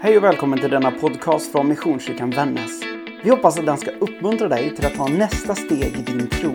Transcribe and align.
Hej 0.00 0.16
och 0.16 0.24
välkommen 0.24 0.58
till 0.58 0.70
denna 0.70 0.90
podcast 0.90 1.52
från 1.52 1.68
Missionskyrkan 1.68 2.30
Vännäs. 2.30 2.82
Vi 3.24 3.30
hoppas 3.30 3.58
att 3.58 3.66
den 3.66 3.78
ska 3.78 3.90
uppmuntra 3.90 4.48
dig 4.48 4.76
till 4.76 4.86
att 4.86 4.94
ta 4.94 5.08
nästa 5.08 5.54
steg 5.54 5.96
i 5.96 6.02
din 6.02 6.28
tro. 6.28 6.50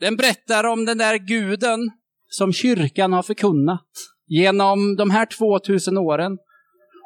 Den 0.00 0.16
berättar 0.16 0.64
om 0.64 0.84
den 0.84 0.98
där 0.98 1.16
guden 1.16 1.90
som 2.28 2.52
kyrkan 2.52 3.12
har 3.12 3.22
förkunnat 3.22 3.88
genom 4.26 4.96
de 4.96 5.10
här 5.10 5.26
2000 5.26 5.98
åren. 5.98 6.38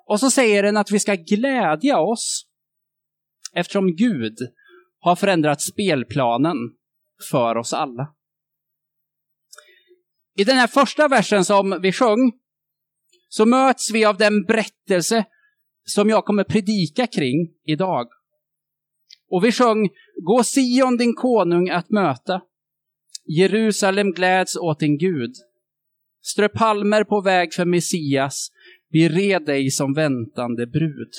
Och 0.06 0.20
så 0.20 0.30
säger 0.30 0.62
den 0.62 0.76
att 0.76 0.90
vi 0.90 1.00
ska 1.00 1.14
glädja 1.14 1.98
oss 1.98 2.46
eftersom 3.52 3.96
Gud 3.96 4.38
har 5.00 5.16
förändrat 5.16 5.60
spelplanen 5.60 6.56
för 7.30 7.56
oss 7.56 7.72
alla. 7.72 8.12
I 10.38 10.44
den 10.44 10.56
här 10.56 10.66
första 10.66 11.08
versen 11.08 11.44
som 11.44 11.78
vi 11.82 11.92
sjöng 11.92 12.32
så 13.28 13.46
möts 13.46 13.90
vi 13.90 14.04
av 14.04 14.16
den 14.16 14.44
berättelse 14.44 15.24
som 15.86 16.08
jag 16.08 16.24
kommer 16.24 16.44
predika 16.44 17.06
kring 17.06 17.50
idag. 17.64 18.08
Och 19.30 19.44
vi 19.44 19.52
sjöng 19.52 19.88
Gå 20.22 20.44
Sion 20.44 20.96
din 20.96 21.14
konung 21.14 21.68
att 21.68 21.90
möta. 21.90 22.42
Jerusalem 23.24 24.12
gläds 24.12 24.56
åt 24.56 24.80
din 24.80 24.98
Gud. 24.98 25.34
Strö 26.22 26.48
palmer 26.48 27.04
på 27.04 27.20
väg 27.20 27.54
för 27.54 27.64
Messias. 27.64 28.50
Bered 28.92 29.44
dig 29.44 29.70
som 29.70 29.94
väntande 29.94 30.66
brud. 30.66 31.10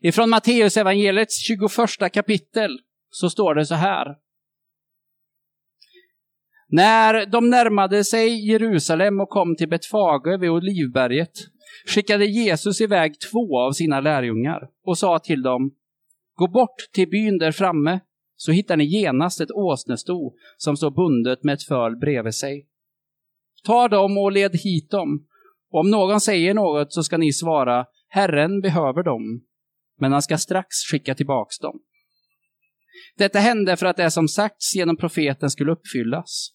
Ifrån 0.00 0.30
Matteus 0.30 0.76
evangeliets 0.76 1.46
21 1.46 2.12
kapitel 2.12 2.78
så 3.10 3.30
står 3.30 3.54
det 3.54 3.66
så 3.66 3.74
här. 3.74 4.16
När 6.68 7.26
de 7.26 7.50
närmade 7.50 8.04
sig 8.04 8.50
Jerusalem 8.50 9.20
och 9.20 9.28
kom 9.28 9.56
till 9.56 9.68
Betfage 9.68 10.40
vid 10.40 10.50
Olivberget 10.50 11.32
skickade 11.86 12.26
Jesus 12.26 12.80
iväg 12.80 13.14
två 13.30 13.60
av 13.60 13.72
sina 13.72 14.00
lärjungar 14.00 14.68
och 14.84 14.98
sa 14.98 15.18
till 15.18 15.42
dem, 15.42 15.74
gå 16.34 16.48
bort 16.48 16.76
till 16.92 17.08
byn 17.08 17.38
där 17.38 17.52
framme 17.52 18.00
så 18.36 18.52
hittar 18.52 18.76
ni 18.76 18.84
genast 18.84 19.40
ett 19.40 19.50
åsnesto 19.50 20.32
som 20.56 20.76
står 20.76 20.90
bundet 20.90 21.44
med 21.44 21.54
ett 21.54 21.62
föl 21.62 21.96
bredvid 21.96 22.34
sig. 22.34 22.66
Ta 23.64 23.88
dem 23.88 24.18
och 24.18 24.32
led 24.32 24.56
hit 24.56 24.90
dem. 24.90 25.26
Och 25.70 25.80
om 25.80 25.90
någon 25.90 26.20
säger 26.20 26.54
något 26.54 26.92
så 26.92 27.02
ska 27.02 27.18
ni 27.18 27.32
svara, 27.32 27.86
Herren 28.08 28.60
behöver 28.60 29.02
dem, 29.02 29.44
men 30.00 30.12
han 30.12 30.22
ska 30.22 30.38
strax 30.38 30.68
skicka 30.90 31.14
tillbaks 31.14 31.58
dem. 31.58 31.80
Detta 33.16 33.38
hände 33.38 33.76
för 33.76 33.86
att 33.86 33.96
det 33.96 34.10
som 34.10 34.28
sagts 34.28 34.74
genom 34.74 34.96
profeten 34.96 35.50
skulle 35.50 35.72
uppfyllas. 35.72 36.50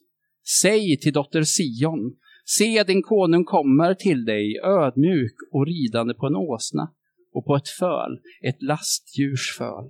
Säg 0.61 0.99
till 0.99 1.13
dotter 1.13 1.43
Sion, 1.43 2.16
se 2.45 2.83
din 2.83 3.01
konung 3.03 3.45
kommer 3.45 3.93
till 3.93 4.25
dig 4.25 4.59
ödmjuk 4.63 5.35
och 5.51 5.67
ridande 5.67 6.13
på 6.13 6.25
en 6.25 6.35
åsna 6.35 6.91
och 7.33 7.45
på 7.45 7.55
ett 7.55 7.67
föl, 7.67 8.19
ett 8.41 8.61
lastdjurs 8.61 9.55
föl. 9.57 9.89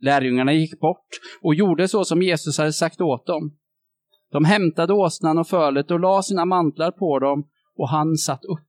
Lärjungarna 0.00 0.52
gick 0.52 0.80
bort 0.80 1.08
och 1.42 1.54
gjorde 1.54 1.88
så 1.88 2.04
som 2.04 2.22
Jesus 2.22 2.58
hade 2.58 2.72
sagt 2.72 3.00
åt 3.00 3.26
dem. 3.26 3.56
De 4.32 4.44
hämtade 4.44 4.92
åsnan 4.92 5.38
och 5.38 5.48
fölet 5.48 5.90
och 5.90 6.00
la 6.00 6.22
sina 6.22 6.44
mantlar 6.44 6.90
på 6.90 7.18
dem 7.18 7.48
och 7.76 7.88
han 7.88 8.16
satt 8.16 8.44
upp. 8.44 8.68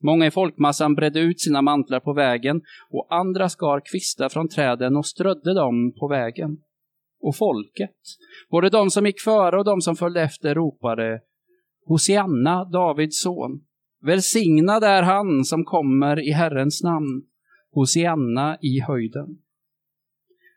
Många 0.00 0.26
i 0.26 0.30
folkmassan 0.30 0.94
bredde 0.94 1.20
ut 1.20 1.40
sina 1.40 1.62
mantlar 1.62 2.00
på 2.00 2.12
vägen 2.12 2.62
och 2.90 3.06
andra 3.10 3.48
skar 3.48 3.82
kvistar 3.84 4.28
från 4.28 4.48
träden 4.48 4.96
och 4.96 5.06
strödde 5.06 5.54
dem 5.54 5.92
på 6.00 6.08
vägen 6.08 6.56
och 7.20 7.36
folket. 7.36 7.96
Både 8.50 8.70
de 8.70 8.90
som 8.90 9.06
gick 9.06 9.20
före 9.20 9.58
och 9.58 9.64
de 9.64 9.80
som 9.80 9.96
följde 9.96 10.22
efter 10.22 10.54
ropade 10.54 11.20
Hosianna, 11.86 12.64
Davids 12.64 13.22
son. 13.22 13.64
Välsignad 14.00 14.84
är 14.84 15.02
han 15.02 15.44
som 15.44 15.64
kommer 15.64 16.28
i 16.28 16.30
Herrens 16.30 16.82
namn. 16.82 17.22
Hosianna 17.70 18.58
i 18.60 18.80
höjden. 18.80 19.38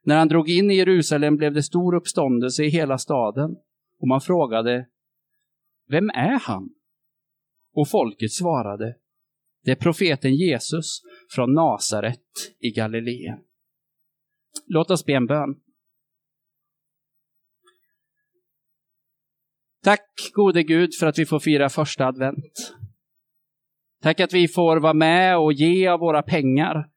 När 0.04 0.18
han 0.18 0.28
drog 0.28 0.50
in 0.50 0.72
i 0.72 0.76
Jerusalem 0.76 1.36
blev 1.36 1.54
det 1.54 1.64
stor 1.64 1.96
uppståndelse 1.96 2.64
i 2.64 2.70
hela 2.70 2.98
staden 2.98 3.56
och 4.00 4.08
man 4.08 4.22
frågade 4.22 4.88
Vem 5.90 6.10
är 6.10 6.40
han? 6.40 6.70
Och 7.74 7.90
folket 7.90 8.32
svarade 8.32 8.96
Det 9.64 9.72
är 9.72 9.76
profeten 9.76 10.36
Jesus 10.36 11.02
från 11.36 11.54
Nasaret 11.54 12.20
i 12.60 12.70
Galileen. 12.70 13.40
Låt 14.68 14.92
oss 14.92 15.06
be 15.06 15.14
en 15.14 15.26
bön. 15.26 15.56
Tack 19.84 20.32
gode 20.34 20.64
Gud 20.64 20.90
för 21.00 21.08
att 21.08 21.20
vi 21.20 21.26
får 21.26 21.40
fira 21.40 21.70
första 21.70 22.06
advent. 22.06 22.74
Tack 24.02 24.20
att 24.20 24.34
vi 24.34 24.48
får 24.48 24.80
vara 24.80 24.94
med 24.94 25.38
och 25.38 25.54
ge 25.54 25.88
av 25.88 26.00
våra 26.00 26.22
pengar. 26.22 26.90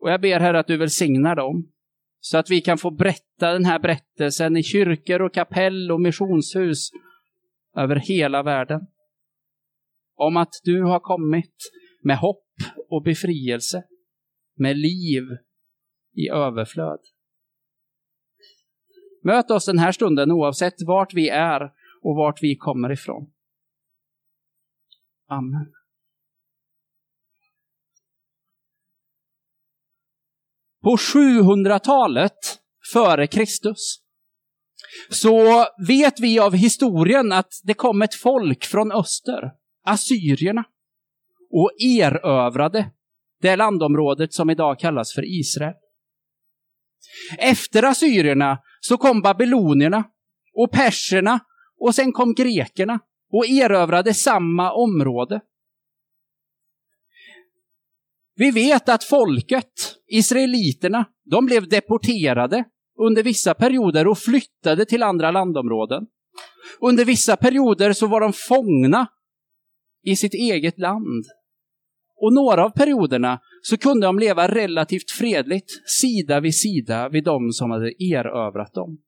Och 0.00 0.10
jag 0.10 0.20
ber 0.20 0.40
Herre 0.40 0.58
att 0.58 0.66
du 0.66 0.76
välsignar 0.76 1.36
dem. 1.36 1.72
Så 2.20 2.38
att 2.38 2.50
vi 2.50 2.60
kan 2.60 2.78
få 2.78 2.90
berätta 2.90 3.52
den 3.52 3.64
här 3.64 3.78
berättelsen 3.78 4.56
i 4.56 4.62
kyrkor 4.62 5.22
och 5.22 5.34
kapell 5.34 5.92
och 5.92 6.00
missionshus 6.00 6.90
över 7.76 7.96
hela 7.96 8.42
världen. 8.42 8.80
Om 10.14 10.36
att 10.36 10.52
du 10.64 10.82
har 10.82 11.00
kommit 11.00 11.54
med 12.02 12.18
hopp 12.18 12.46
och 12.90 13.02
befrielse, 13.02 13.84
med 14.56 14.76
liv 14.76 15.22
i 16.14 16.28
överflöd. 16.28 17.00
Möt 19.22 19.50
oss 19.50 19.66
den 19.66 19.78
här 19.78 19.92
stunden 19.92 20.32
oavsett 20.32 20.74
vart 20.86 21.14
vi 21.14 21.28
är 21.28 21.72
och 22.06 22.16
vart 22.16 22.42
vi 22.42 22.56
kommer 22.56 22.92
ifrån. 22.92 23.30
Amen. 25.28 25.72
På 30.82 30.96
700-talet 30.96 32.38
före 32.92 33.26
Kristus 33.26 34.02
så 35.10 35.66
vet 35.88 36.20
vi 36.20 36.38
av 36.38 36.54
historien 36.54 37.32
att 37.32 37.52
det 37.62 37.74
kom 37.74 38.02
ett 38.02 38.14
folk 38.14 38.64
från 38.64 38.92
öster, 38.92 39.52
assyrierna, 39.84 40.64
och 41.50 41.70
erövrade 41.78 42.90
det 43.40 43.56
landområdet 43.56 44.34
som 44.34 44.50
idag 44.50 44.78
kallas 44.78 45.12
för 45.14 45.40
Israel. 45.40 45.74
Efter 47.38 47.82
assyrierna 47.82 48.58
så 48.80 48.96
kom 48.96 49.22
babylonierna 49.22 50.04
och 50.54 50.70
perserna 50.70 51.40
och 51.78 51.94
sen 51.94 52.12
kom 52.12 52.34
grekerna 52.34 52.98
och 53.32 53.46
erövrade 53.46 54.14
samma 54.14 54.72
område. 54.72 55.40
Vi 58.34 58.50
vet 58.50 58.88
att 58.88 59.04
folket, 59.04 59.72
israeliterna, 60.06 61.04
de 61.24 61.46
blev 61.46 61.68
deporterade 61.68 62.64
under 62.98 63.22
vissa 63.22 63.54
perioder 63.54 64.06
och 64.06 64.18
flyttade 64.18 64.84
till 64.84 65.02
andra 65.02 65.30
landområden. 65.30 66.06
Under 66.80 67.04
vissa 67.04 67.36
perioder 67.36 67.92
så 67.92 68.06
var 68.06 68.20
de 68.20 68.32
fångna 68.32 69.06
i 70.02 70.16
sitt 70.16 70.34
eget 70.34 70.78
land. 70.78 71.24
Och 72.16 72.32
några 72.32 72.64
av 72.64 72.70
perioderna 72.70 73.40
så 73.62 73.78
kunde 73.78 74.06
de 74.06 74.18
leva 74.18 74.48
relativt 74.48 75.10
fredligt 75.10 75.70
sida 76.00 76.40
vid 76.40 76.54
sida 76.54 77.08
vid 77.08 77.24
de 77.24 77.52
som 77.52 77.70
hade 77.70 78.02
erövrat 78.02 78.74
dem. 78.74 78.98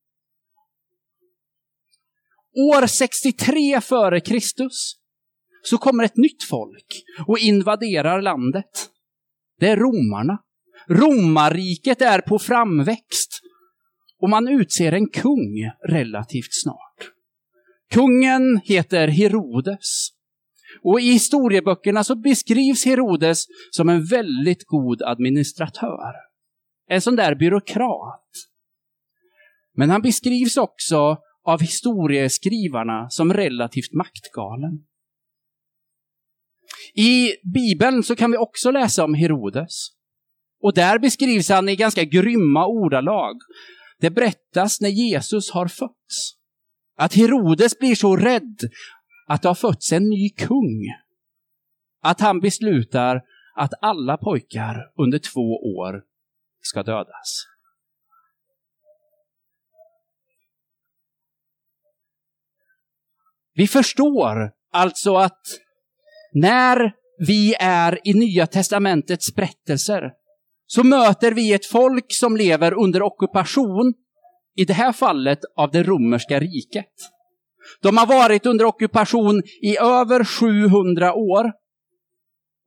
År 2.58 2.86
63 2.86 3.80
före 3.80 4.20
Kristus 4.20 4.94
så 5.62 5.78
kommer 5.78 6.04
ett 6.04 6.16
nytt 6.16 6.44
folk 6.50 7.02
och 7.26 7.38
invaderar 7.38 8.22
landet. 8.22 8.90
Det 9.60 9.68
är 9.68 9.76
romarna. 9.76 10.38
Romarriket 10.88 12.02
är 12.02 12.20
på 12.20 12.38
framväxt 12.38 13.40
och 14.20 14.30
man 14.30 14.48
utser 14.48 14.92
en 14.92 15.08
kung 15.08 15.70
relativt 15.88 16.62
snart. 16.62 17.12
Kungen 17.90 18.60
heter 18.64 19.08
Herodes. 19.08 20.08
Och 20.82 21.00
i 21.00 21.04
historieböckerna 21.12 22.04
så 22.04 22.16
beskrivs 22.16 22.84
Herodes 22.84 23.44
som 23.70 23.88
en 23.88 24.04
väldigt 24.04 24.64
god 24.64 25.02
administratör. 25.02 26.12
En 26.88 27.00
sån 27.00 27.16
där 27.16 27.34
byråkrat. 27.34 28.30
Men 29.74 29.90
han 29.90 30.02
beskrivs 30.02 30.56
också 30.56 31.18
av 31.48 31.60
historieskrivarna 31.60 33.10
som 33.10 33.32
relativt 33.32 33.92
maktgalen. 33.92 34.84
I 36.94 37.32
Bibeln 37.54 38.02
så 38.02 38.16
kan 38.16 38.30
vi 38.30 38.36
också 38.36 38.70
läsa 38.70 39.04
om 39.04 39.14
Herodes. 39.14 39.88
Och 40.62 40.74
där 40.74 40.98
beskrivs 40.98 41.48
han 41.48 41.68
i 41.68 41.76
ganska 41.76 42.04
grymma 42.04 42.66
ordalag. 42.66 43.36
Det 44.00 44.10
berättas 44.10 44.80
när 44.80 44.88
Jesus 44.88 45.50
har 45.50 45.68
fötts. 45.68 46.34
Att 46.96 47.14
Herodes 47.14 47.78
blir 47.78 47.94
så 47.94 48.16
rädd 48.16 48.58
att 49.26 49.42
det 49.42 49.48
har 49.48 49.54
fötts 49.54 49.92
en 49.92 50.08
ny 50.08 50.30
kung. 50.30 50.86
Att 52.02 52.20
han 52.20 52.40
beslutar 52.40 53.22
att 53.56 53.72
alla 53.80 54.16
pojkar 54.16 54.76
under 54.96 55.18
två 55.18 55.76
år 55.76 56.02
ska 56.60 56.82
dödas. 56.82 57.46
Vi 63.58 63.66
förstår 63.66 64.50
alltså 64.72 65.14
att 65.16 65.42
när 66.32 66.92
vi 67.26 67.54
är 67.60 67.98
i 68.04 68.14
Nya 68.14 68.46
Testamentets 68.46 69.34
berättelser 69.34 70.02
så 70.66 70.84
möter 70.84 71.32
vi 71.32 71.52
ett 71.52 71.66
folk 71.66 72.04
som 72.08 72.36
lever 72.36 72.74
under 72.74 73.02
ockupation, 73.02 73.94
i 74.56 74.64
det 74.64 74.72
här 74.72 74.92
fallet 74.92 75.38
av 75.56 75.70
det 75.70 75.82
romerska 75.82 76.40
riket. 76.40 76.92
De 77.82 77.96
har 77.96 78.06
varit 78.06 78.46
under 78.46 78.64
ockupation 78.64 79.42
i 79.62 79.78
över 79.78 80.24
700 80.24 81.14
år. 81.14 81.52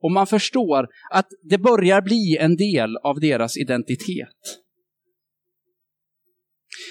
Och 0.02 0.10
man 0.10 0.26
förstår 0.26 0.86
att 1.10 1.28
det 1.42 1.58
börjar 1.58 2.02
bli 2.02 2.36
en 2.40 2.56
del 2.56 2.96
av 2.96 3.20
deras 3.20 3.56
identitet. 3.56 4.58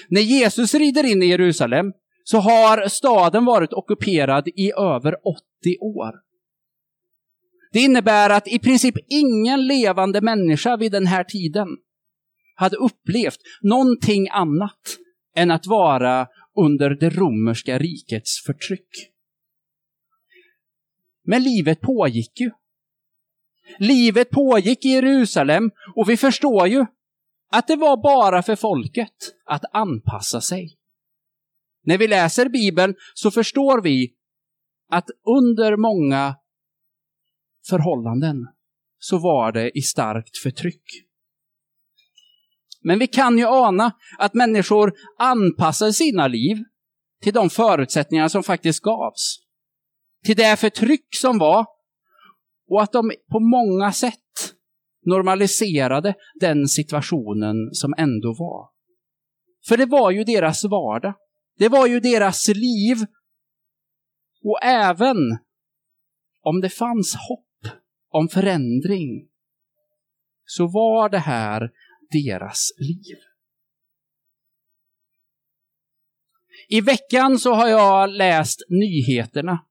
När 0.08 0.20
Jesus 0.20 0.74
rider 0.74 1.04
in 1.04 1.22
i 1.22 1.26
Jerusalem 1.26 1.92
så 2.24 2.38
har 2.38 2.88
staden 2.88 3.44
varit 3.44 3.72
ockuperad 3.72 4.48
i 4.48 4.72
över 4.72 5.16
80 5.26 5.42
år. 5.80 6.12
Det 7.72 7.80
innebär 7.80 8.30
att 8.30 8.48
i 8.48 8.58
princip 8.58 8.94
ingen 9.08 9.66
levande 9.66 10.20
människa 10.20 10.76
vid 10.76 10.92
den 10.92 11.06
här 11.06 11.24
tiden 11.24 11.68
hade 12.54 12.76
upplevt 12.76 13.38
någonting 13.62 14.28
annat 14.30 14.80
än 15.36 15.50
att 15.50 15.66
vara 15.66 16.26
under 16.56 16.90
det 16.90 17.10
romerska 17.10 17.78
rikets 17.78 18.44
förtryck. 18.46 18.88
Men 21.24 21.42
livet 21.42 21.80
pågick 21.80 22.40
ju. 22.40 22.50
Livet 23.78 24.30
pågick 24.30 24.84
i 24.84 24.88
Jerusalem 24.88 25.70
och 25.96 26.10
vi 26.10 26.16
förstår 26.16 26.66
ju 26.66 26.86
att 27.50 27.66
det 27.66 27.76
var 27.76 28.02
bara 28.02 28.42
för 28.42 28.56
folket 28.56 29.14
att 29.44 29.64
anpassa 29.72 30.40
sig. 30.40 30.76
När 31.84 31.98
vi 31.98 32.08
läser 32.08 32.48
Bibeln 32.48 32.94
så 33.14 33.30
förstår 33.30 33.82
vi 33.82 34.14
att 34.90 35.10
under 35.40 35.76
många 35.76 36.36
förhållanden 37.68 38.36
så 38.98 39.18
var 39.18 39.52
det 39.52 39.78
i 39.78 39.82
starkt 39.82 40.36
förtryck. 40.36 40.84
Men 42.80 42.98
vi 42.98 43.06
kan 43.06 43.38
ju 43.38 43.46
ana 43.46 43.92
att 44.18 44.34
människor 44.34 44.92
anpassade 45.18 45.92
sina 45.92 46.28
liv 46.28 46.56
till 47.22 47.32
de 47.32 47.50
förutsättningar 47.50 48.28
som 48.28 48.42
faktiskt 48.42 48.82
gavs. 48.82 49.38
Till 50.24 50.36
det 50.36 50.56
förtryck 50.56 51.06
som 51.16 51.38
var 51.38 51.66
och 52.68 52.82
att 52.82 52.92
de 52.92 53.12
på 53.30 53.40
många 53.40 53.92
sätt 53.92 54.18
normaliserade 55.06 56.14
den 56.40 56.68
situationen 56.68 57.56
som 57.72 57.94
ändå 57.98 58.34
var. 58.38 58.68
För 59.68 59.76
det 59.76 59.86
var 59.86 60.10
ju 60.10 60.24
deras 60.24 60.64
vardag. 60.64 61.14
Det 61.58 61.68
var 61.68 61.86
ju 61.86 62.00
deras 62.00 62.48
liv. 62.48 62.96
Och 64.44 64.58
även 64.62 65.16
om 66.40 66.60
det 66.60 66.70
fanns 66.70 67.14
hopp 67.28 67.74
om 68.08 68.28
förändring 68.28 69.28
så 70.44 70.66
var 70.66 71.08
det 71.08 71.18
här 71.18 71.70
deras 72.10 72.72
liv. 72.78 73.16
I 76.68 76.80
veckan 76.80 77.38
så 77.38 77.54
har 77.54 77.68
jag 77.68 78.10
läst 78.10 78.60
nyheterna 78.68 79.66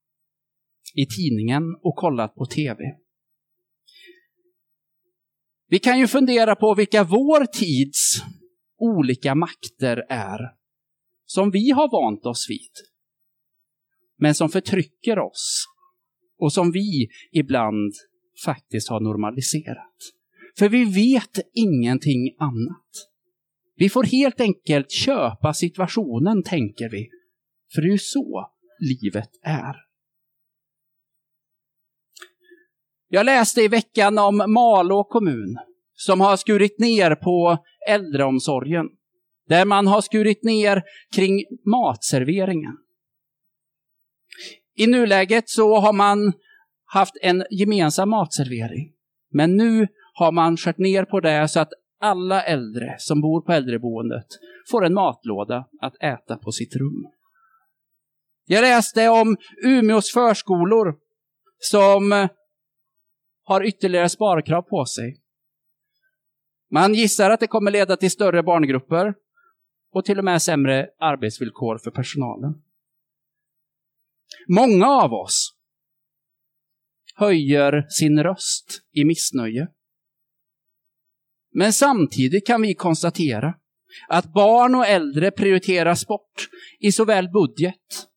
i 0.95 1.05
tidningen 1.05 1.63
och 1.81 1.95
kollat 1.95 2.35
på 2.35 2.45
tv. 2.45 2.83
Vi 5.67 5.79
kan 5.79 5.99
ju 5.99 6.07
fundera 6.07 6.55
på 6.55 6.75
vilka 6.75 7.03
vår 7.03 7.45
tids 7.45 8.23
olika 8.77 9.35
makter 9.35 10.05
är, 10.09 10.39
som 11.33 11.51
vi 11.51 11.71
har 11.71 11.91
vant 11.91 12.25
oss 12.25 12.49
vid, 12.49 12.71
men 14.17 14.35
som 14.35 14.49
förtrycker 14.49 15.19
oss 15.19 15.65
och 16.37 16.53
som 16.53 16.71
vi 16.71 17.07
ibland 17.31 17.93
faktiskt 18.45 18.89
har 18.89 18.99
normaliserat. 18.99 19.95
För 20.57 20.69
vi 20.69 20.83
vet 20.85 21.39
ingenting 21.53 22.35
annat. 22.39 22.89
Vi 23.75 23.89
får 23.89 24.03
helt 24.03 24.39
enkelt 24.39 24.91
köpa 24.91 25.53
situationen, 25.53 26.43
tänker 26.43 26.89
vi. 26.89 27.09
För 27.73 27.81
det 27.81 27.87
är 27.87 27.91
ju 27.91 27.97
så 27.97 28.51
livet 28.79 29.29
är. 29.43 29.75
Jag 33.07 33.25
läste 33.25 33.61
i 33.61 33.67
veckan 33.67 34.17
om 34.17 34.37
Malå 34.37 35.03
kommun 35.03 35.57
som 35.93 36.21
har 36.21 36.37
skurit 36.37 36.79
ner 36.79 37.15
på 37.15 37.57
äldreomsorgen. 37.87 38.85
Där 39.51 39.65
man 39.65 39.87
har 39.87 40.01
skurit 40.01 40.43
ner 40.43 40.83
kring 41.15 41.43
matserveringen. 41.65 42.77
I 44.75 44.87
nuläget 44.87 45.49
så 45.49 45.79
har 45.79 45.93
man 45.93 46.33
haft 46.85 47.13
en 47.21 47.43
gemensam 47.51 48.09
matservering. 48.09 48.93
Men 49.31 49.57
nu 49.57 49.87
har 50.13 50.31
man 50.31 50.57
skärt 50.57 50.77
ner 50.77 51.05
på 51.05 51.19
det 51.19 51.47
så 51.47 51.59
att 51.59 51.69
alla 51.99 52.43
äldre 52.43 52.95
som 52.97 53.21
bor 53.21 53.41
på 53.41 53.51
äldreboendet 53.51 54.25
får 54.71 54.85
en 54.85 54.93
matlåda 54.93 55.67
att 55.81 56.03
äta 56.03 56.37
på 56.37 56.51
sitt 56.51 56.75
rum. 56.75 57.07
Jag 58.45 58.61
läste 58.61 59.09
om 59.09 59.37
Umeås 59.63 60.13
förskolor 60.13 60.95
som 61.59 62.11
eh, 62.11 62.29
har 63.43 63.65
ytterligare 63.67 64.09
sparkrav 64.09 64.61
på 64.61 64.85
sig. 64.85 65.17
Man 66.71 66.93
gissar 66.93 67.29
att 67.29 67.39
det 67.39 67.47
kommer 67.47 67.71
leda 67.71 67.97
till 67.97 68.11
större 68.11 68.43
barngrupper 68.43 69.13
och 69.91 70.05
till 70.05 70.17
och 70.17 70.25
med 70.25 70.41
sämre 70.41 70.89
arbetsvillkor 70.99 71.77
för 71.77 71.91
personalen. 71.91 72.53
Många 74.47 74.87
av 74.87 75.13
oss 75.13 75.53
höjer 77.15 77.85
sin 77.89 78.23
röst 78.23 78.81
i 78.91 79.05
missnöje. 79.05 79.67
Men 81.53 81.73
samtidigt 81.73 82.47
kan 82.47 82.61
vi 82.61 82.75
konstatera 82.75 83.53
att 84.07 84.33
barn 84.33 84.75
och 84.75 84.85
äldre 84.85 85.31
prioriteras 85.31 86.07
bort 86.07 86.49
i 86.79 86.91
såväl 86.91 87.29
budget 87.29 88.07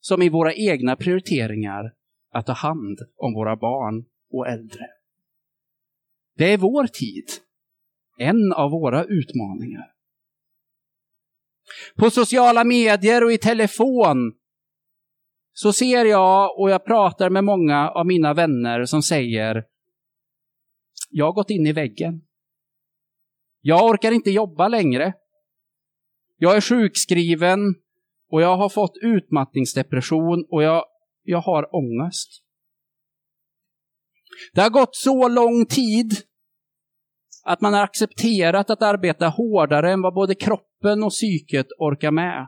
som 0.00 0.22
i 0.22 0.28
våra 0.28 0.54
egna 0.54 0.96
prioriteringar 0.96 1.92
att 2.32 2.46
ta 2.46 2.52
hand 2.52 2.98
om 3.16 3.34
våra 3.34 3.56
barn 3.56 4.04
och 4.30 4.48
äldre. 4.48 4.86
Det 6.36 6.52
är 6.52 6.58
vår 6.58 6.86
tid, 6.86 7.24
en 8.18 8.52
av 8.52 8.70
våra 8.70 9.04
utmaningar. 9.04 9.93
På 11.96 12.10
sociala 12.10 12.64
medier 12.64 13.24
och 13.24 13.32
i 13.32 13.38
telefon 13.38 14.32
så 15.52 15.72
ser 15.72 16.04
jag 16.04 16.58
och 16.58 16.70
jag 16.70 16.84
pratar 16.84 17.30
med 17.30 17.44
många 17.44 17.90
av 17.90 18.06
mina 18.06 18.34
vänner 18.34 18.84
som 18.84 19.02
säger 19.02 19.64
jag 21.10 21.24
har 21.24 21.32
gått 21.32 21.50
in 21.50 21.66
i 21.66 21.72
väggen. 21.72 22.22
Jag 23.60 23.84
orkar 23.84 24.12
inte 24.12 24.30
jobba 24.30 24.68
längre. 24.68 25.14
Jag 26.36 26.56
är 26.56 26.60
sjukskriven 26.60 27.60
och 28.30 28.42
jag 28.42 28.56
har 28.56 28.68
fått 28.68 28.96
utmattningsdepression 29.02 30.46
och 30.50 30.62
jag, 30.62 30.84
jag 31.22 31.38
har 31.38 31.74
ångest. 31.74 32.28
Det 34.52 34.60
har 34.60 34.70
gått 34.70 34.96
så 34.96 35.28
lång 35.28 35.66
tid 35.66 36.12
att 37.44 37.60
man 37.60 37.74
har 37.74 37.82
accepterat 37.82 38.70
att 38.70 38.82
arbeta 38.82 39.28
hårdare 39.28 39.92
än 39.92 40.02
vad 40.02 40.14
både 40.14 40.34
kroppen 40.34 41.02
och 41.02 41.10
psyket 41.10 41.66
orkar 41.78 42.10
med. 42.10 42.46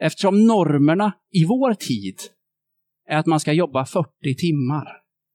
Eftersom 0.00 0.46
normerna 0.46 1.12
i 1.30 1.44
vår 1.44 1.74
tid 1.74 2.18
är 3.08 3.18
att 3.18 3.26
man 3.26 3.40
ska 3.40 3.52
jobba 3.52 3.86
40 3.86 4.08
timmar 4.38 4.88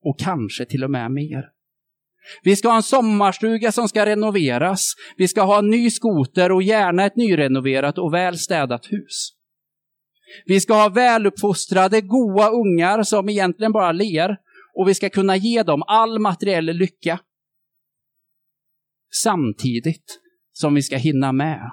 och 0.04 0.20
kanske 0.20 0.66
till 0.66 0.84
och 0.84 0.92
med 0.92 1.12
mer. 1.12 1.46
Vi 2.44 2.56
ska 2.56 2.68
ha 2.70 2.76
en 2.76 2.84
sommarstuga 2.84 3.72
som 3.72 3.88
ska 3.88 4.06
renoveras. 4.06 4.94
Vi 5.18 5.28
ska 5.28 5.42
ha 5.42 5.60
en 5.60 5.70
ny 5.70 5.90
skoter 5.90 6.52
och 6.52 6.64
gärna 6.64 7.06
ett 7.06 7.16
nyrenoverat 7.16 7.98
och 7.98 8.14
väl 8.14 8.38
städat 8.38 8.86
hus. 8.92 9.32
Vi 10.46 10.60
ska 10.60 10.74
ha 10.74 10.90
väluppfostrade, 10.90 12.02
goa 12.02 12.50
ungar 12.50 13.04
som 13.04 13.30
egentligen 13.30 13.72
bara 13.72 13.92
ler 13.92 14.38
och 14.76 14.88
vi 14.88 14.94
ska 14.94 15.10
kunna 15.10 15.36
ge 15.36 15.64
dem 15.64 15.84
all 15.88 16.20
materiell 16.20 16.66
lycka. 16.66 17.20
Samtidigt 19.14 20.20
som 20.52 20.74
vi 20.74 20.82
ska 20.82 20.98
hinna 20.98 21.32
med 21.32 21.72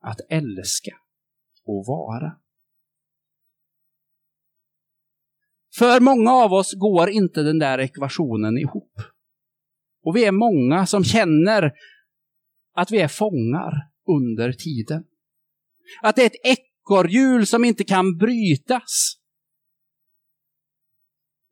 att 0.00 0.20
älska 0.28 0.96
och 1.64 1.84
vara. 1.86 2.32
För 5.78 6.00
många 6.00 6.32
av 6.32 6.52
oss 6.52 6.74
går 6.74 7.10
inte 7.10 7.42
den 7.42 7.58
där 7.58 7.78
ekvationen 7.78 8.58
ihop. 8.58 8.92
Och 10.02 10.16
vi 10.16 10.24
är 10.24 10.32
många 10.32 10.86
som 10.86 11.04
känner 11.04 11.72
att 12.74 12.90
vi 12.90 13.00
är 13.00 13.08
fångar 13.08 13.72
under 14.08 14.52
tiden. 14.52 15.04
Att 16.02 16.16
det 16.16 16.22
är 16.22 16.26
ett 16.26 16.58
ekorrhjul 16.58 17.46
som 17.46 17.64
inte 17.64 17.84
kan 17.84 18.16
brytas. 18.16 19.18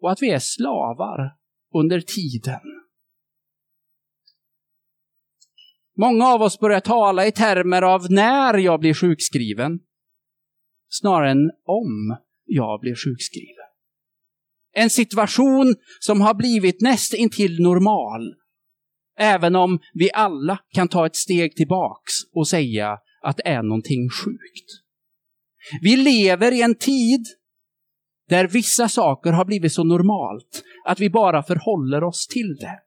Och 0.00 0.12
att 0.12 0.22
vi 0.22 0.30
är 0.30 0.38
slavar 0.38 1.36
under 1.74 2.00
tiden. 2.00 2.79
Många 6.00 6.26
av 6.26 6.42
oss 6.42 6.58
börjar 6.58 6.80
tala 6.80 7.26
i 7.26 7.32
termer 7.32 7.82
av 7.82 8.06
när 8.10 8.58
jag 8.58 8.80
blir 8.80 8.94
sjukskriven, 8.94 9.78
snarare 10.88 11.30
än 11.30 11.50
om 11.66 12.16
jag 12.44 12.80
blir 12.80 12.94
sjukskriven. 12.94 13.64
En 14.72 14.90
situation 14.90 15.74
som 16.00 16.20
har 16.20 16.34
blivit 16.34 16.80
näst 16.80 17.14
intill 17.14 17.62
normal, 17.62 18.34
även 19.18 19.56
om 19.56 19.78
vi 19.94 20.10
alla 20.14 20.58
kan 20.72 20.88
ta 20.88 21.06
ett 21.06 21.16
steg 21.16 21.56
tillbaks 21.56 22.12
och 22.32 22.48
säga 22.48 22.98
att 23.22 23.36
det 23.36 23.48
är 23.48 23.62
någonting 23.62 24.08
sjukt. 24.10 24.70
Vi 25.82 25.96
lever 25.96 26.52
i 26.52 26.62
en 26.62 26.74
tid 26.74 27.26
där 28.28 28.48
vissa 28.48 28.88
saker 28.88 29.32
har 29.32 29.44
blivit 29.44 29.72
så 29.72 29.84
normalt 29.84 30.62
att 30.86 31.00
vi 31.00 31.10
bara 31.10 31.42
förhåller 31.42 32.04
oss 32.04 32.26
till 32.26 32.56
det. 32.56 32.80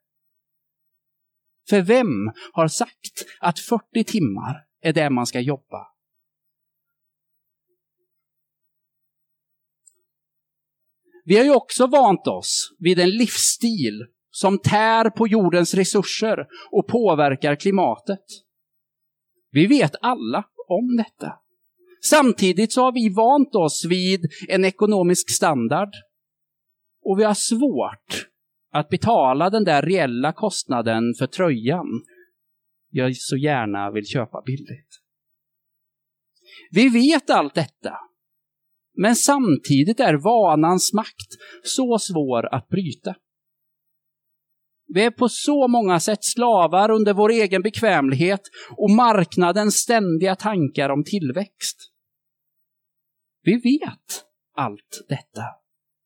För 1.70 1.82
vem 1.82 2.32
har 2.54 2.68
sagt 2.68 3.26
att 3.40 3.60
40 3.60 4.04
timmar 4.04 4.66
är 4.82 4.94
det 4.94 5.10
man 5.10 5.26
ska 5.26 5.40
jobba? 5.40 5.88
Vi 11.26 11.38
har 11.38 11.44
ju 11.44 11.54
också 11.54 11.88
vant 11.88 12.28
oss 12.28 12.76
vid 12.80 13.00
en 13.00 13.10
livsstil 13.10 14.06
som 14.32 14.60
tär 14.60 15.10
på 15.10 15.28
jordens 15.28 15.74
resurser 15.74 16.48
och 16.72 16.88
påverkar 16.88 17.56
klimatet. 17.56 18.26
Vi 19.52 19.68
vet 19.68 19.96
alla 20.02 20.44
om 20.68 20.98
detta. 20.98 21.34
Samtidigt 22.04 22.74
så 22.74 22.82
har 22.82 22.92
vi 22.92 23.10
vant 23.10 23.56
oss 23.56 23.86
vid 23.86 24.26
en 24.50 24.66
ekonomisk 24.66 25.30
standard 25.30 25.90
och 27.06 27.20
vi 27.20 27.24
har 27.24 27.34
svårt 27.34 28.23
att 28.74 28.90
betala 28.90 29.50
den 29.50 29.64
där 29.64 29.82
reella 29.82 30.34
kostnaden 30.34 31.14
för 31.20 31.28
tröjan 31.28 31.88
jag 32.90 33.16
så 33.16 33.38
gärna 33.38 33.92
vill 33.92 34.06
köpa 34.06 34.42
billigt. 34.46 35.00
Vi 36.72 36.90
vet 36.90 37.30
allt 37.30 37.54
detta. 37.54 37.98
Men 38.98 39.16
samtidigt 39.16 40.00
är 40.00 40.14
vanans 40.14 40.94
makt 40.94 41.28
så 41.64 42.00
svår 42.00 42.56
att 42.56 42.68
bryta. 42.68 43.16
Vi 44.88 45.04
är 45.04 45.12
på 45.12 45.30
så 45.30 45.68
många 45.68 46.00
sätt 46.00 46.24
slavar 46.24 46.92
under 46.92 47.14
vår 47.14 47.30
egen 47.30 47.62
bekvämlighet 47.62 48.42
och 48.78 48.92
marknadens 48.92 49.76
ständiga 49.76 50.36
tankar 50.36 50.90
om 50.90 51.04
tillväxt. 51.04 51.78
Vi 53.44 53.54
vet 53.56 54.26
allt 54.56 55.06
detta, 55.10 55.44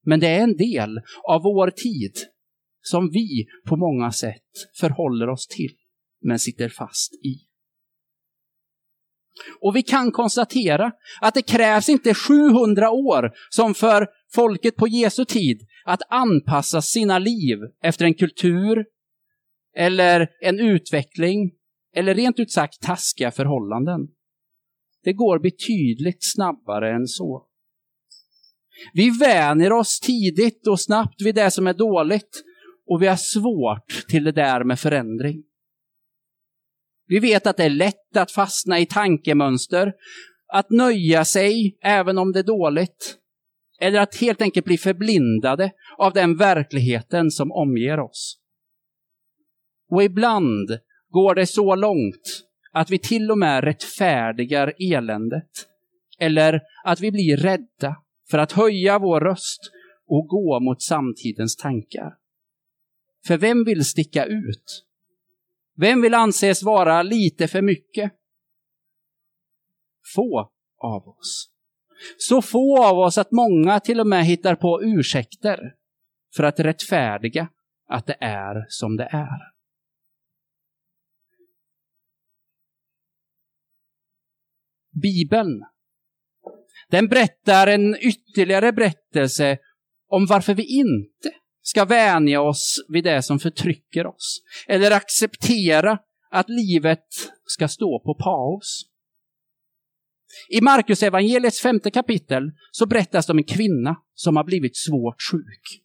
men 0.05 0.19
det 0.19 0.27
är 0.27 0.43
en 0.43 0.57
del 0.57 1.01
av 1.23 1.41
vår 1.43 1.71
tid 1.71 2.13
som 2.89 3.09
vi 3.09 3.45
på 3.65 3.75
många 3.75 4.11
sätt 4.11 4.51
förhåller 4.79 5.29
oss 5.29 5.47
till, 5.47 5.75
men 6.21 6.39
sitter 6.39 6.69
fast 6.69 7.13
i. 7.13 7.47
Och 9.61 9.75
vi 9.75 9.83
kan 9.83 10.11
konstatera 10.11 10.91
att 11.21 11.33
det 11.33 11.41
krävs 11.41 11.89
inte 11.89 12.13
700 12.13 12.91
år 12.91 13.31
som 13.49 13.73
för 13.73 14.07
folket 14.33 14.75
på 14.75 14.87
Jesu 14.87 15.25
tid 15.25 15.67
att 15.85 16.01
anpassa 16.09 16.81
sina 16.81 17.19
liv 17.19 17.57
efter 17.83 18.05
en 18.05 18.13
kultur 18.13 18.85
eller 19.75 20.29
en 20.41 20.59
utveckling 20.59 21.51
eller 21.95 22.15
rent 22.15 22.39
ut 22.39 22.51
sagt 22.51 22.81
taskiga 22.81 23.31
förhållanden. 23.31 24.07
Det 25.03 25.13
går 25.13 25.39
betydligt 25.39 26.17
snabbare 26.19 26.95
än 26.95 27.07
så. 27.07 27.47
Vi 28.93 29.09
vänjer 29.09 29.71
oss 29.71 29.99
tidigt 29.99 30.67
och 30.67 30.79
snabbt 30.79 31.21
vid 31.21 31.35
det 31.35 31.51
som 31.51 31.67
är 31.67 31.73
dåligt 31.73 32.43
och 32.87 33.01
vi 33.01 33.07
har 33.07 33.15
svårt 33.15 34.07
till 34.09 34.23
det 34.23 34.31
där 34.31 34.63
med 34.63 34.79
förändring. 34.79 35.43
Vi 37.07 37.19
vet 37.19 37.47
att 37.47 37.57
det 37.57 37.63
är 37.63 37.69
lätt 37.69 38.17
att 38.17 38.31
fastna 38.31 38.79
i 38.79 38.85
tankemönster, 38.85 39.93
att 40.53 40.69
nöja 40.69 41.25
sig 41.25 41.77
även 41.81 42.17
om 42.17 42.31
det 42.31 42.39
är 42.39 42.43
dåligt, 42.43 43.17
eller 43.79 43.99
att 43.99 44.15
helt 44.15 44.41
enkelt 44.41 44.65
bli 44.65 44.77
förblindade 44.77 45.71
av 45.97 46.13
den 46.13 46.37
verkligheten 46.37 47.31
som 47.31 47.51
omger 47.51 47.99
oss. 47.99 48.39
Och 49.89 50.03
ibland 50.03 50.79
går 51.09 51.35
det 51.35 51.45
så 51.45 51.75
långt 51.75 52.43
att 52.71 52.89
vi 52.89 52.99
till 52.99 53.31
och 53.31 53.37
med 53.37 53.63
rättfärdigar 53.63 54.73
eländet, 54.79 55.51
eller 56.19 56.61
att 56.83 56.99
vi 56.99 57.11
blir 57.11 57.37
rädda 57.37 57.95
för 58.31 58.37
att 58.37 58.51
höja 58.51 58.99
vår 58.99 59.21
röst 59.21 59.71
och 60.07 60.27
gå 60.27 60.59
mot 60.59 60.81
samtidens 60.81 61.55
tankar. 61.55 62.13
För 63.27 63.37
vem 63.37 63.63
vill 63.63 63.85
sticka 63.85 64.25
ut? 64.25 64.85
Vem 65.75 66.01
vill 66.01 66.13
anses 66.13 66.63
vara 66.63 67.03
lite 67.03 67.47
för 67.47 67.61
mycket? 67.61 68.11
Få 70.15 70.51
av 70.77 71.07
oss. 71.07 71.49
Så 72.17 72.41
få 72.41 72.83
av 72.85 72.97
oss 72.97 73.17
att 73.17 73.31
många 73.31 73.79
till 73.79 73.99
och 73.99 74.07
med 74.07 74.25
hittar 74.25 74.55
på 74.55 74.83
ursäkter 74.83 75.59
för 76.35 76.43
att 76.43 76.59
rättfärdiga 76.59 77.49
att 77.87 78.05
det 78.05 78.17
är 78.19 78.65
som 78.69 78.97
det 78.97 79.09
är. 79.11 79.57
Bibeln, 85.01 85.63
den 86.89 87.07
berättar 87.07 87.67
en 87.67 87.95
ytterligare 87.95 88.73
berättelse 88.73 89.57
om 90.07 90.25
varför 90.25 90.53
vi 90.53 90.79
inte 90.79 91.31
ska 91.67 91.85
vänja 91.85 92.41
oss 92.41 92.85
vid 92.87 93.03
det 93.03 93.21
som 93.21 93.39
förtrycker 93.39 94.07
oss. 94.07 94.41
Eller 94.67 94.91
acceptera 94.91 95.99
att 96.31 96.49
livet 96.49 97.05
ska 97.45 97.67
stå 97.67 97.99
på 97.99 98.13
paus. 98.13 98.81
I 100.49 100.61
Markus 100.61 101.03
evangeliets 101.03 101.61
femte 101.61 101.91
kapitel 101.91 102.43
så 102.71 102.85
berättas 102.85 103.25
det 103.25 103.31
om 103.31 103.37
en 103.37 103.43
kvinna 103.43 103.95
som 104.13 104.35
har 104.35 104.43
blivit 104.43 104.77
svårt 104.77 105.21
sjuk. 105.31 105.83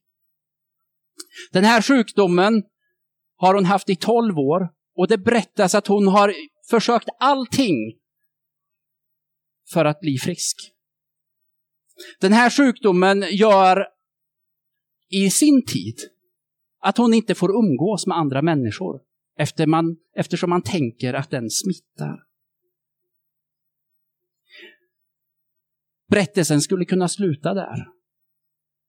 Den 1.53 1.65
här 1.65 1.83
sjukdomen 1.83 2.63
har 3.37 3.55
hon 3.55 3.65
haft 3.65 3.91
i 3.91 3.97
tolv 3.97 4.39
år 4.39 4.69
och 4.97 5.09
det 5.09 5.19
berättas 5.19 5.75
att 5.75 5.87
hon 5.87 6.09
har 6.09 6.35
försökt 6.71 7.09
allting 7.19 7.77
för 9.73 9.85
att 9.85 10.01
bli 10.01 10.19
frisk. 10.19 10.57
Den 12.21 12.33
här 12.33 12.51
sjukdomen 12.51 13.25
gör 13.31 13.92
i 15.13 15.31
sin 15.31 15.65
tid 15.65 15.99
att 16.81 16.99
hon 16.99 17.15
inte 17.15 17.35
får 17.35 17.51
umgås 17.51 18.07
med 18.07 18.17
andra 18.17 18.43
människor 18.43 19.01
efter 19.39 19.67
man, 19.67 19.97
eftersom 20.17 20.51
man 20.51 20.63
tänker 20.63 21.15
att 21.15 21.31
den 21.31 21.51
smittar. 21.51 22.23
Berättelsen 26.09 26.61
skulle 26.61 26.85
kunna 26.85 27.09
sluta 27.09 27.55
där. 27.55 27.89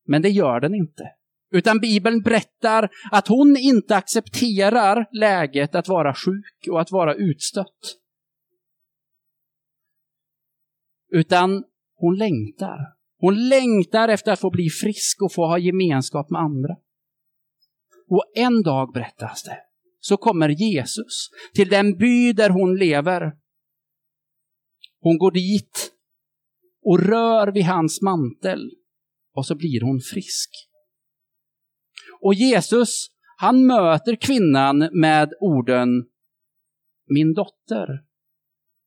Men 0.06 0.22
det 0.22 0.30
gör 0.30 0.60
den 0.60 0.76
inte. 0.76 1.04
Utan 1.52 1.80
Bibeln 1.80 2.22
berättar 2.22 2.90
att 3.12 3.28
hon 3.28 3.58
inte 3.58 3.96
accepterar 3.96 5.10
läget 5.12 5.76
att 5.76 5.88
vara 5.88 6.14
sjuk 6.14 6.68
och 6.70 6.82
att 6.82 6.92
vara 6.92 7.16
utstött. 7.16 7.98
Utan 11.12 11.64
hon 11.96 12.18
längtar. 12.18 12.93
Hon 13.24 13.48
längtar 13.48 14.10
efter 14.10 14.32
att 14.32 14.40
få 14.40 14.50
bli 14.50 14.70
frisk 14.70 15.22
och 15.22 15.34
få 15.34 15.46
ha 15.46 15.58
gemenskap 15.58 16.30
med 16.30 16.42
andra. 16.42 16.76
Och 18.08 18.26
en 18.36 18.62
dag, 18.62 18.94
berättas 18.94 19.44
det, 19.44 19.58
så 20.00 20.18
kommer 20.18 20.50
Jesus 20.50 21.30
till 21.54 21.70
den 21.70 21.98
by 21.98 22.34
där 22.34 22.50
hon 22.50 22.76
lever. 22.76 23.32
Hon 25.00 25.18
går 25.18 25.32
dit 25.32 25.92
och 26.82 27.00
rör 27.00 27.52
vid 27.52 27.64
hans 27.64 28.02
mantel 28.02 28.72
och 29.34 29.46
så 29.46 29.56
blir 29.56 29.82
hon 29.82 30.02
frisk. 30.02 30.50
Och 32.22 32.34
Jesus, 32.34 33.08
han 33.38 33.66
möter 33.66 34.16
kvinnan 34.16 34.90
med 34.94 35.34
orden 35.40 35.90
Min 37.08 37.34
dotter, 37.34 37.88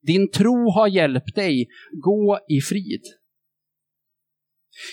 din 0.03 0.31
tro 0.31 0.71
har 0.71 0.89
hjälpt 0.89 1.35
dig, 1.35 1.69
gå 2.03 2.39
i 2.49 2.61
frid. 2.61 3.03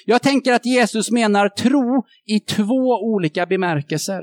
Jag 0.05 0.21
tänker 0.21 0.53
att 0.53 0.65
Jesus 0.65 1.11
menar 1.11 1.49
tro 1.49 2.05
i 2.25 2.39
två 2.39 2.99
olika 3.01 3.45
bemärkelser. 3.45 4.21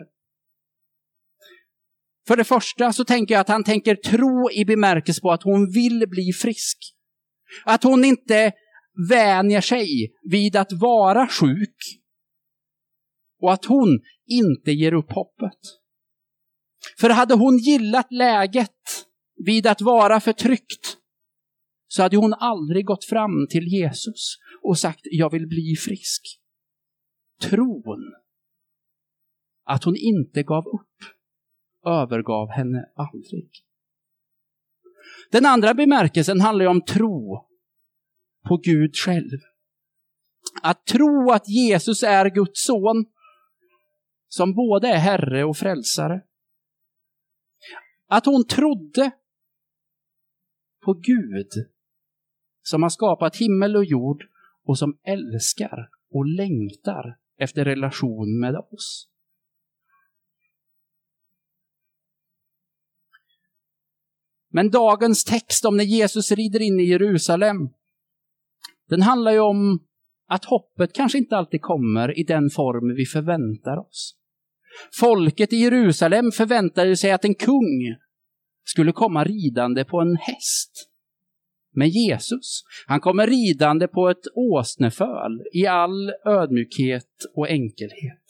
För 2.26 2.36
det 2.36 2.44
första 2.44 2.92
så 2.92 3.04
tänker 3.04 3.34
jag 3.34 3.40
att 3.40 3.48
han 3.48 3.64
tänker 3.64 3.94
tro 3.94 4.50
i 4.50 4.64
bemärkelse 4.64 5.20
på 5.20 5.32
att 5.32 5.42
hon 5.42 5.72
vill 5.72 6.04
bli 6.08 6.32
frisk. 6.32 6.78
Att 7.64 7.82
hon 7.82 8.04
inte 8.04 8.52
vänjer 9.08 9.60
sig 9.60 10.12
vid 10.30 10.56
att 10.56 10.72
vara 10.72 11.28
sjuk, 11.28 11.76
och 13.40 13.52
att 13.52 13.64
hon 13.64 14.00
inte 14.26 14.70
ger 14.72 14.92
upp 14.92 15.12
hoppet. 15.12 15.58
För 16.98 17.10
hade 17.10 17.34
hon 17.34 17.58
gillat 17.58 18.12
läget 18.12 19.06
vid 19.44 19.66
att 19.66 19.80
vara 19.80 20.20
förtryckt 20.20 20.96
så 21.92 22.02
hade 22.02 22.16
hon 22.16 22.34
aldrig 22.34 22.86
gått 22.86 23.04
fram 23.04 23.46
till 23.50 23.68
Jesus 23.68 24.36
och 24.62 24.78
sagt 24.78 25.00
jag 25.02 25.30
vill 25.30 25.46
bli 25.46 25.76
frisk. 25.76 26.40
Tron 27.40 28.14
att 29.64 29.84
hon 29.84 29.96
inte 29.96 30.42
gav 30.42 30.66
upp 30.66 31.04
övergav 31.86 32.50
henne 32.50 32.88
aldrig. 32.94 33.50
Den 35.30 35.46
andra 35.46 35.74
bemärkelsen 35.74 36.40
handlar 36.40 36.66
om 36.66 36.80
tro 36.84 37.46
på 38.48 38.56
Gud 38.56 38.96
själv. 38.96 39.38
Att 40.62 40.86
tro 40.86 41.30
att 41.30 41.48
Jesus 41.48 42.02
är 42.02 42.30
Guds 42.30 42.64
son, 42.64 43.04
som 44.28 44.54
både 44.54 44.88
är 44.88 44.98
Herre 44.98 45.44
och 45.44 45.56
Frälsare. 45.56 46.22
Att 48.08 48.26
hon 48.26 48.46
trodde 48.46 49.10
på 50.84 50.92
Gud, 50.92 51.48
som 52.70 52.82
har 52.82 52.90
skapat 52.90 53.36
himmel 53.36 53.76
och 53.76 53.84
jord 53.84 54.24
och 54.64 54.78
som 54.78 54.98
älskar 55.06 55.88
och 56.10 56.26
längtar 56.26 57.16
efter 57.38 57.64
relation 57.64 58.40
med 58.40 58.56
oss. 58.56 59.08
Men 64.52 64.70
dagens 64.70 65.24
text 65.24 65.64
om 65.64 65.76
när 65.76 65.84
Jesus 65.84 66.32
rider 66.32 66.62
in 66.62 66.80
i 66.80 66.84
Jerusalem, 66.84 67.56
den 68.88 69.02
handlar 69.02 69.32
ju 69.32 69.40
om 69.40 69.84
att 70.28 70.44
hoppet 70.44 70.92
kanske 70.92 71.18
inte 71.18 71.36
alltid 71.36 71.62
kommer 71.62 72.18
i 72.18 72.22
den 72.22 72.50
form 72.50 72.94
vi 72.96 73.06
förväntar 73.06 73.76
oss. 73.76 74.16
Folket 75.00 75.52
i 75.52 75.56
Jerusalem 75.56 76.32
förväntade 76.32 76.96
sig 76.96 77.12
att 77.12 77.24
en 77.24 77.34
kung 77.34 77.96
skulle 78.64 78.92
komma 78.92 79.24
ridande 79.24 79.84
på 79.84 80.00
en 80.00 80.16
häst. 80.16 80.89
Men 81.72 81.88
Jesus, 81.88 82.62
han 82.86 83.00
kommer 83.00 83.26
ridande 83.26 83.88
på 83.88 84.08
ett 84.08 84.26
åsneföl 84.34 85.42
i 85.52 85.66
all 85.66 86.12
ödmjukhet 86.26 87.10
och 87.34 87.48
enkelhet. 87.48 88.24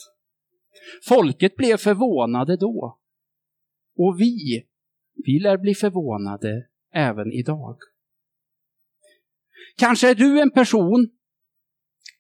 Folket 1.09 1.57
blev 1.57 1.77
förvånade 1.77 2.57
då. 2.57 2.99
Och 3.97 4.21
vi, 4.21 4.67
vi 5.25 5.39
lär 5.39 5.59
bli 5.59 5.75
förvånade 5.75 6.67
även 6.95 7.33
idag. 7.33 7.77
Kanske 9.77 10.11
är 10.11 10.15
du 10.15 10.41
en 10.41 10.51
person 10.51 11.11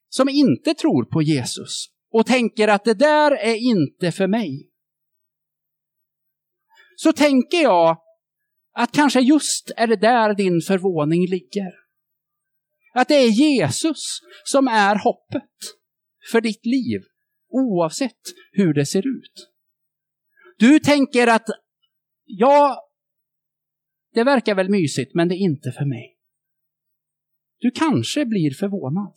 som 0.08 0.28
inte 0.28 0.74
tror 0.74 1.04
på 1.04 1.22
Jesus 1.22 1.86
och 2.10 2.26
tänker 2.26 2.68
att 2.68 2.84
det 2.84 2.94
där 2.94 3.30
är 3.30 3.56
inte 3.56 4.12
för 4.12 4.26
mig. 4.26 4.70
Så 6.96 7.12
tänker 7.12 7.62
jag 7.62 7.96
att 8.72 8.92
kanske 8.92 9.20
just 9.20 9.70
är 9.76 9.86
det 9.86 9.96
där 9.96 10.34
din 10.34 10.60
förvåning 10.60 11.26
ligger. 11.26 11.72
Att 12.94 13.08
det 13.08 13.14
är 13.14 13.28
Jesus 13.28 14.20
som 14.44 14.68
är 14.68 14.96
hoppet 15.04 15.50
för 16.30 16.40
ditt 16.40 16.66
liv, 16.66 17.00
oavsett 17.48 18.20
hur 18.52 18.74
det 18.74 18.86
ser 18.86 19.06
ut. 19.18 19.50
Du 20.58 20.78
tänker 20.78 21.26
att, 21.26 21.46
ja, 22.24 22.88
det 24.14 24.24
verkar 24.24 24.54
väl 24.54 24.70
mysigt, 24.70 25.14
men 25.14 25.28
det 25.28 25.34
är 25.34 25.44
inte 25.44 25.72
för 25.72 25.84
mig. 25.84 26.16
Du 27.58 27.70
kanske 27.70 28.26
blir 28.26 28.50
förvånad. 28.50 29.14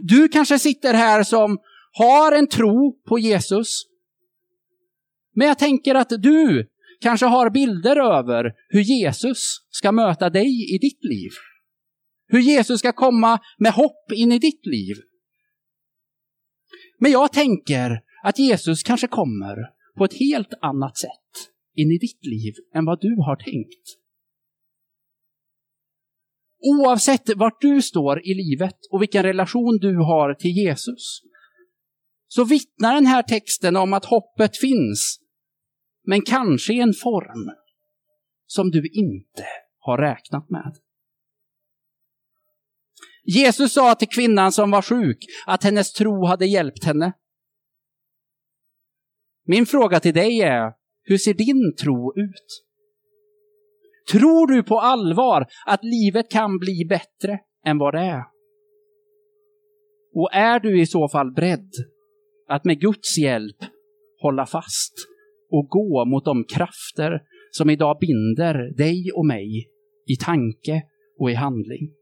Du 0.00 0.28
kanske 0.28 0.58
sitter 0.58 0.94
här 0.94 1.22
som 1.22 1.58
har 1.92 2.32
en 2.32 2.48
tro 2.48 3.02
på 3.08 3.18
Jesus. 3.18 3.82
Men 5.34 5.48
jag 5.48 5.58
tänker 5.58 5.94
att 5.94 6.08
du 6.08 6.68
kanske 7.00 7.26
har 7.26 7.50
bilder 7.50 7.96
över 7.96 8.52
hur 8.68 8.80
Jesus 8.80 9.66
ska 9.70 9.92
möta 9.92 10.30
dig 10.30 10.74
i 10.74 10.78
ditt 10.78 11.04
liv. 11.04 11.30
Hur 12.26 12.40
Jesus 12.40 12.78
ska 12.78 12.92
komma 12.92 13.38
med 13.58 13.72
hopp 13.72 14.12
in 14.14 14.32
i 14.32 14.38
ditt 14.38 14.66
liv. 14.66 14.96
Men 16.98 17.12
jag 17.12 17.32
tänker 17.32 18.00
att 18.22 18.38
Jesus 18.38 18.82
kanske 18.82 19.06
kommer 19.06 19.56
på 19.98 20.04
ett 20.04 20.18
helt 20.18 20.54
annat 20.62 20.98
sätt 20.98 21.50
in 21.74 21.90
i 21.90 21.98
ditt 21.98 22.26
liv 22.26 22.54
än 22.74 22.84
vad 22.84 23.00
du 23.00 23.16
har 23.16 23.36
tänkt. 23.36 24.00
Oavsett 26.62 27.36
vart 27.36 27.60
du 27.60 27.82
står 27.82 28.26
i 28.26 28.34
livet 28.34 28.76
och 28.90 29.02
vilken 29.02 29.22
relation 29.22 29.78
du 29.80 29.96
har 29.96 30.34
till 30.34 30.50
Jesus, 30.50 31.20
så 32.28 32.44
vittnar 32.44 32.94
den 32.94 33.06
här 33.06 33.22
texten 33.22 33.76
om 33.76 33.92
att 33.92 34.04
hoppet 34.04 34.56
finns, 34.56 35.19
men 36.06 36.22
kanske 36.22 36.72
i 36.72 36.80
en 36.80 36.92
form 36.92 37.50
som 38.46 38.70
du 38.70 38.88
inte 38.92 39.46
har 39.78 39.98
räknat 39.98 40.50
med. 40.50 40.76
Jesus 43.24 43.72
sa 43.72 43.94
till 43.94 44.08
kvinnan 44.08 44.52
som 44.52 44.70
var 44.70 44.82
sjuk 44.82 45.18
att 45.46 45.64
hennes 45.64 45.92
tro 45.92 46.24
hade 46.24 46.46
hjälpt 46.46 46.84
henne. 46.84 47.12
Min 49.46 49.66
fråga 49.66 50.00
till 50.00 50.14
dig 50.14 50.40
är, 50.40 50.72
hur 51.02 51.18
ser 51.18 51.34
din 51.34 51.76
tro 51.80 52.12
ut? 52.16 52.64
Tror 54.10 54.46
du 54.46 54.62
på 54.62 54.80
allvar 54.80 55.46
att 55.66 55.84
livet 55.84 56.30
kan 56.30 56.58
bli 56.58 56.86
bättre 56.88 57.38
än 57.66 57.78
vad 57.78 57.94
det 57.94 58.00
är? 58.00 58.24
Och 60.14 60.30
är 60.32 60.60
du 60.60 60.80
i 60.80 60.86
så 60.86 61.08
fall 61.08 61.32
beredd 61.32 61.70
att 62.48 62.64
med 62.64 62.80
Guds 62.80 63.18
hjälp 63.18 63.56
hålla 64.22 64.46
fast 64.46 64.94
och 65.50 65.68
gå 65.68 66.04
mot 66.04 66.24
de 66.24 66.44
krafter 66.44 67.22
som 67.50 67.70
idag 67.70 67.98
binder 68.00 68.76
dig 68.76 69.12
och 69.14 69.26
mig 69.26 69.70
i 70.06 70.16
tanke 70.16 70.82
och 71.18 71.30
i 71.30 71.34
handling? 71.34 71.94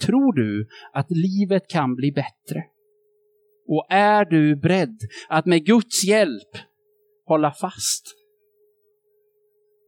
Tror 0.00 0.32
du 0.32 0.68
att 0.92 1.06
livet 1.10 1.68
kan 1.68 1.94
bli 1.94 2.12
bättre? 2.12 2.64
Och 3.66 3.86
är 3.90 4.24
du 4.24 4.56
beredd 4.56 4.98
att 5.28 5.46
med 5.46 5.66
Guds 5.66 6.04
hjälp 6.04 6.56
hålla 7.24 7.52
fast 7.52 8.14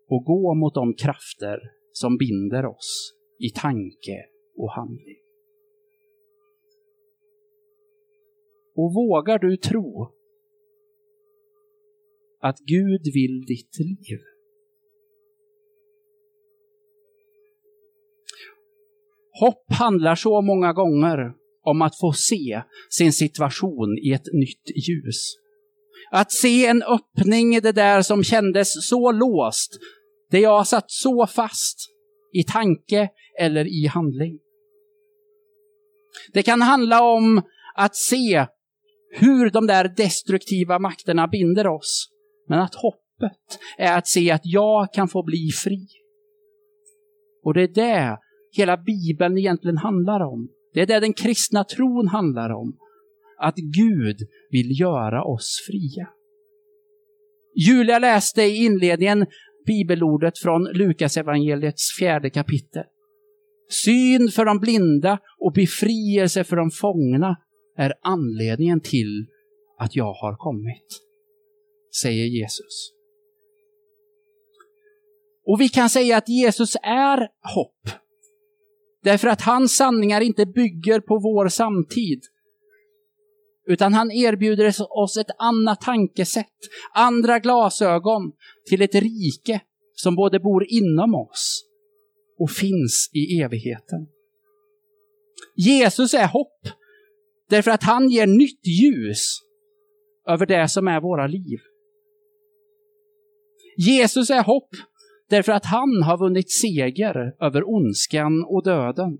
och 0.08 0.24
gå 0.24 0.54
mot 0.54 0.74
de 0.74 0.94
krafter 0.94 1.58
som 1.92 2.16
binder 2.16 2.66
oss 2.66 3.12
i 3.38 3.50
tanke 3.50 4.26
och 4.56 4.72
handling? 4.72 5.18
Och 8.76 8.94
vågar 8.94 9.38
du 9.38 9.56
tro 9.56 10.12
att 12.48 12.58
Gud 12.58 13.00
vill 13.14 13.44
ditt 13.46 13.78
liv? 13.78 14.18
Hopp 19.40 19.72
handlar 19.72 20.14
så 20.14 20.42
många 20.42 20.72
gånger 20.72 21.32
om 21.62 21.82
att 21.82 21.98
få 21.98 22.12
se 22.12 22.62
sin 22.90 23.12
situation 23.12 23.98
i 23.98 24.12
ett 24.12 24.26
nytt 24.32 24.88
ljus. 24.88 25.34
Att 26.10 26.32
se 26.32 26.66
en 26.66 26.82
öppning 26.82 27.54
i 27.54 27.60
det 27.60 27.72
där 27.72 28.02
som 28.02 28.24
kändes 28.24 28.88
så 28.88 29.12
låst, 29.12 29.78
det 30.30 30.40
jag 30.40 30.66
satt 30.66 30.90
så 30.90 31.26
fast 31.26 31.78
i 32.32 32.42
tanke 32.42 33.08
eller 33.40 33.64
i 33.64 33.86
handling. 33.86 34.38
Det 36.32 36.42
kan 36.42 36.62
handla 36.62 37.02
om 37.02 37.42
att 37.74 37.96
se 37.96 38.46
hur 39.10 39.50
de 39.50 39.66
där 39.66 39.94
destruktiva 39.96 40.78
makterna 40.78 41.28
binder 41.28 41.66
oss. 41.66 42.08
Men 42.48 42.58
att 42.58 42.74
hoppet 42.74 43.58
är 43.78 43.98
att 43.98 44.08
se 44.08 44.30
att 44.30 44.40
jag 44.44 44.92
kan 44.92 45.08
få 45.08 45.22
bli 45.22 45.50
fri. 45.64 45.86
Och 47.42 47.54
det 47.54 47.62
är 47.62 47.68
det 47.68 48.18
hela 48.52 48.76
Bibeln 48.76 49.38
egentligen 49.38 49.76
handlar 49.76 50.20
om. 50.20 50.48
Det 50.74 50.80
är 50.80 50.86
det 50.86 51.00
den 51.00 51.12
kristna 51.12 51.64
tron 51.64 52.08
handlar 52.08 52.50
om. 52.50 52.78
Att 53.38 53.56
Gud 53.56 54.16
vill 54.50 54.80
göra 54.80 55.24
oss 55.24 55.64
fria. 55.66 56.08
Julia 57.66 57.98
läste 57.98 58.42
i 58.42 58.64
inledningen 58.64 59.26
bibelordet 59.66 60.38
från 60.38 60.64
Lukas 60.64 61.16
evangeliets 61.16 61.96
fjärde 61.98 62.30
kapitel. 62.30 62.84
Syn 63.70 64.28
för 64.28 64.44
de 64.44 64.58
blinda 64.58 65.18
och 65.38 65.52
befrielse 65.52 66.44
för 66.44 66.56
de 66.56 66.70
fångna 66.70 67.36
är 67.76 67.92
anledningen 68.02 68.80
till 68.80 69.26
att 69.78 69.96
jag 69.96 70.12
har 70.12 70.36
kommit, 70.36 70.86
säger 72.02 72.24
Jesus. 72.24 72.92
Och 75.46 75.60
vi 75.60 75.68
kan 75.68 75.90
säga 75.90 76.16
att 76.16 76.28
Jesus 76.28 76.76
är 76.82 77.28
hopp. 77.54 77.90
Därför 79.02 79.28
att 79.28 79.42
hans 79.42 79.76
sanningar 79.76 80.20
inte 80.20 80.46
bygger 80.46 81.00
på 81.00 81.18
vår 81.18 81.48
samtid. 81.48 82.20
Utan 83.66 83.94
han 83.94 84.10
erbjuder 84.12 84.74
oss 84.90 85.16
ett 85.16 85.30
annat 85.38 85.80
tankesätt, 85.80 86.58
andra 86.94 87.38
glasögon 87.38 88.32
till 88.68 88.82
ett 88.82 88.94
rike 88.94 89.60
som 89.94 90.16
både 90.16 90.40
bor 90.40 90.66
inom 90.68 91.14
oss 91.14 91.64
och 92.38 92.50
finns 92.50 93.10
i 93.12 93.40
evigheten. 93.40 94.06
Jesus 95.56 96.14
är 96.14 96.26
hopp 96.26 96.68
Därför 97.48 97.70
att 97.70 97.82
han 97.82 98.08
ger 98.08 98.26
nytt 98.26 98.66
ljus 98.66 99.40
över 100.28 100.46
det 100.46 100.68
som 100.68 100.88
är 100.88 101.00
våra 101.00 101.26
liv. 101.26 101.58
Jesus 103.76 104.30
är 104.30 104.44
hopp 104.44 104.68
därför 105.28 105.52
att 105.52 105.64
han 105.64 106.02
har 106.02 106.18
vunnit 106.18 106.50
seger 106.50 107.36
över 107.40 107.68
ondskan 107.68 108.44
och 108.48 108.64
döden. 108.64 109.18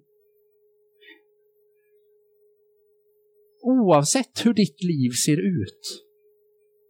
Oavsett 3.62 4.46
hur 4.46 4.54
ditt 4.54 4.82
liv 4.82 5.10
ser 5.10 5.36
ut 5.36 6.04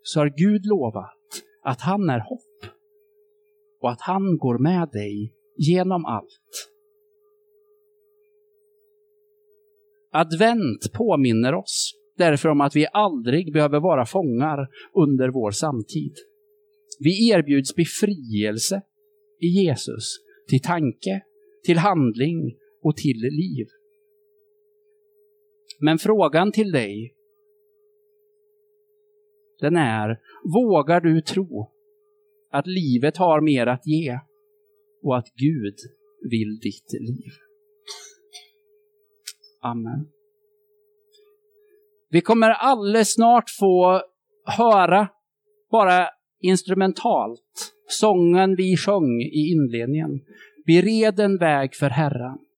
så 0.03 0.21
har 0.21 0.33
Gud 0.37 0.67
lovat 0.67 1.43
att 1.63 1.81
han 1.81 2.11
är 2.11 2.19
hopp 2.19 2.73
och 3.81 3.91
att 3.91 4.01
han 4.01 4.39
går 4.39 4.59
med 4.59 4.89
dig 4.93 5.35
genom 5.57 6.05
allt. 6.05 6.71
Advent 10.13 10.93
påminner 10.93 11.55
oss 11.55 11.93
därför 12.17 12.49
om 12.49 12.61
att 12.61 12.77
vi 12.77 12.87
aldrig 12.93 13.53
behöver 13.53 13.81
vara 13.81 14.07
fångar 14.07 14.69
under 14.95 15.29
vår 15.29 15.51
samtid. 15.51 16.15
Vi 17.01 17.31
erbjuds 17.31 17.75
befrielse 17.75 18.83
i 19.41 19.47
Jesus 19.47 20.17
till 20.49 20.63
tanke, 20.63 21.23
till 21.65 21.79
handling 21.79 22.57
och 22.83 22.97
till 22.97 23.17
liv. 23.17 23.67
Men 25.81 25.99
frågan 25.99 26.53
till 26.53 26.73
dig, 26.73 27.15
den 29.61 29.77
är, 29.77 30.21
vågar 30.55 31.01
du 31.01 31.21
tro 31.21 31.73
att 32.51 32.67
livet 32.67 33.17
har 33.17 33.41
mer 33.41 33.67
att 33.67 33.87
ge 33.87 34.19
och 35.03 35.17
att 35.17 35.27
Gud 35.35 35.75
vill 36.31 36.59
ditt 36.63 36.93
liv? 37.01 37.33
Amen. 39.63 40.09
Vi 42.11 42.21
kommer 42.21 42.51
alldeles 42.51 43.15
snart 43.15 43.51
få 43.59 44.03
höra, 44.45 45.09
bara 45.71 46.09
instrumentalt, 46.43 47.73
sången 47.89 48.57
vi 48.57 48.77
sjöng 48.77 49.21
i 49.21 49.53
inledningen. 49.53 50.21
Bered 50.67 51.21
en 51.21 51.39
väg 51.39 51.75
för 51.75 51.91
Herren. 51.91 52.39